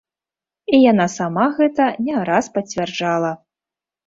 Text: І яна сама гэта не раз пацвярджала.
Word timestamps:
І 0.71 0.79
яна 0.91 1.05
сама 1.15 1.43
гэта 1.57 1.83
не 2.09 2.17
раз 2.31 2.45
пацвярджала. 2.57 3.31